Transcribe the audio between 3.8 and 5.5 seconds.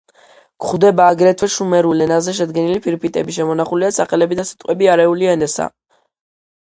სახელები და სიტყვები არიული